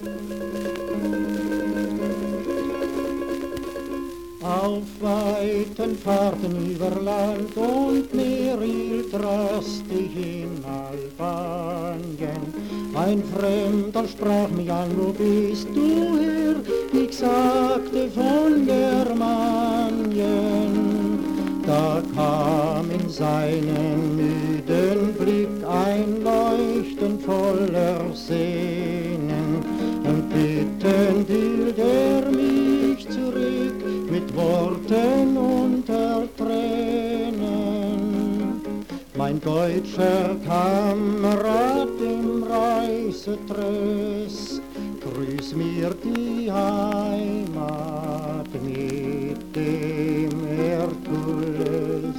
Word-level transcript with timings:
Auf 0.00 0.08
weiten 4.98 5.94
Fahrten 5.98 6.70
über 6.72 6.88
Land 7.02 7.54
und 7.54 8.14
Meer 8.14 8.58
hielt 8.62 9.12
rastig 9.12 10.16
in 10.16 10.64
Albanien. 10.64 12.54
Ein 12.94 13.22
Fremder 13.24 14.08
sprach 14.08 14.48
mich 14.48 14.72
an, 14.72 14.88
wo 14.96 15.12
bist 15.12 15.68
du 15.74 16.16
her? 16.18 16.56
Ich 16.94 17.18
sagte 17.18 18.08
von 18.14 18.66
Germanien. 18.66 20.00
Da 21.66 22.02
kam 22.14 22.90
in 22.90 23.08
seinen 23.10 24.16
müden 24.16 25.12
Blick 25.12 25.62
ein 25.68 26.22
Leuchten 26.24 27.20
voller 27.20 28.14
Sehnen 28.14 28.39
Mein 39.20 39.38
deutscher 39.42 40.34
Kamerad 40.46 41.90
im 42.00 42.42
Reisetröss, 42.42 43.36
grüß 45.04 45.56
mir 45.56 45.90
die 46.02 46.50
Heimat 46.50 48.48
mit 48.64 49.54
dem 49.54 50.30
Herkules. 50.56 52.16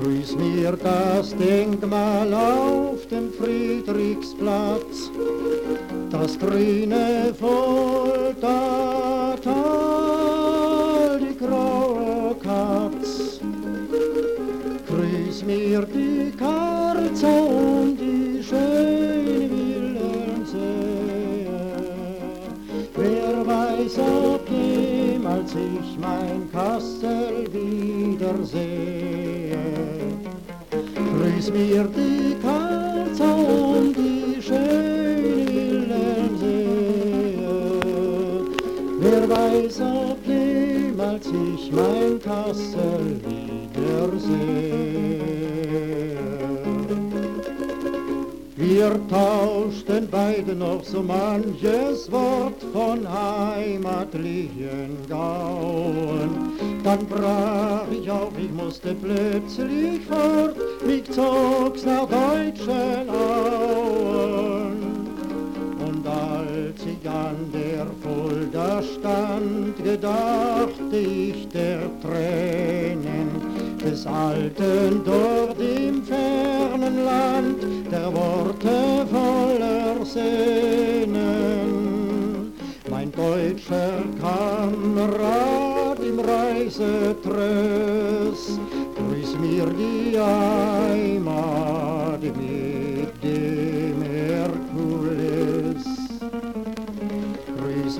Grüß 0.00 0.36
mir 0.36 0.78
das 0.80 1.34
Denkmal 1.36 2.32
auf 2.32 3.04
dem 3.08 3.32
Friedrichsplatz, 3.32 5.10
das 6.12 6.38
grüne 6.38 7.34
Voltatal, 7.40 8.89
Grüß 15.30 15.44
mir 15.44 15.82
die 15.82 16.32
Karze 16.36 17.28
und 17.28 17.96
die 18.00 18.42
schöne 18.42 19.48
Willensee. 19.48 20.56
Wer 22.96 23.46
weiß, 23.46 23.98
ob 24.00 24.50
jemals 24.50 25.52
ich 25.52 25.96
mein 26.00 26.50
Kassel 26.50 27.46
wiedersehe. 27.52 28.56
Grüß 30.72 31.52
mir 31.52 31.84
die 31.84 32.34
jemals 41.10 41.26
ich 41.26 41.72
mein 41.72 42.20
Kassel 42.20 43.20
wiedersehe. 43.26 44.80
Wir 48.56 49.00
tauschten 49.08 50.08
beide 50.10 50.54
noch 50.54 50.84
so 50.84 51.02
manches 51.02 52.10
Wort 52.12 52.62
von 52.72 53.06
heimatlichen 53.10 54.96
Gauen. 55.08 56.52
Dann 56.84 57.06
brach 57.06 57.86
ich 57.90 58.10
auf, 58.10 58.32
ich 58.38 58.52
musste 58.52 58.94
plötzlich 58.94 60.00
fort, 60.06 60.56
mich 60.86 61.04
zog's 61.10 61.49
als 66.70 66.82
ich 66.84 67.08
an 67.08 67.50
der 67.52 67.86
Fulda 68.02 68.82
stand, 68.82 69.76
gedachte 69.82 70.96
ich 70.96 71.48
der 71.48 71.80
Tränen 72.00 73.28
des 73.84 74.06
Alten 74.06 75.02
dort 75.04 75.58
im 75.58 76.04
fernen 76.04 77.04
Land, 77.04 77.64
der 77.90 78.12
Worte 78.14 79.04
voller 79.10 80.04
Sehnen. 80.04 81.32
Mein 82.88 83.10
deutscher 83.12 84.04
Kamerad 84.20 85.98
im 85.98 86.20
Reisetröss, 86.20 87.00
grüß 88.96 89.38
mir 89.40 89.66
die 89.66 90.18
Heimat 90.18 91.69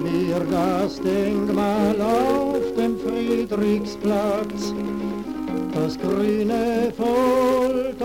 Mir 0.03 0.41
das 0.51 0.99
Denkmal 1.03 2.01
auf 2.01 2.75
dem 2.75 2.99
Friedrichsplatz, 2.99 4.73
das 5.75 5.99
grüne 5.99 6.91
Voltatal, 6.97 8.01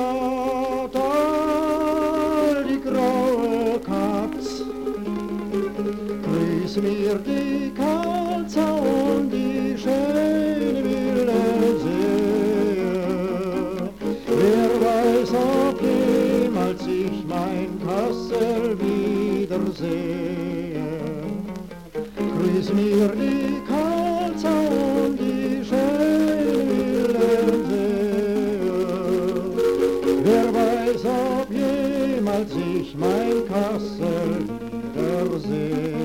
die 2.67 2.81
graue 2.81 3.79
Katz. 3.79 4.63
Grüß 6.25 6.77
mir 6.81 7.15
die 7.25 7.71
Kalza 7.73 8.73
und 8.73 9.31
die 9.31 9.77
schöne 9.77 10.83
Willensee. 10.83 11.95
Wer 14.27 14.69
weiß, 14.85 15.29
ob 15.31 15.81
jemals 15.81 16.81
ich 16.85 17.23
mein 17.25 17.79
Kassel 17.87 18.77
wiedersehe. 18.81 20.35
Grüß 22.45 22.73
mir 22.73 23.07
die 23.07 23.59
Kalza 23.67 24.49
und 25.03 25.19
die 25.19 25.65
schöne 25.65 27.07
Willensee. 27.17 28.59
Wer 30.23 30.53
weiß, 30.53 31.05
ob 31.05 31.49
jemals 31.49 32.51
ich 32.51 32.95
mein 32.95 33.47
Kassel 33.47 34.45
wiedersehe. 34.93 36.04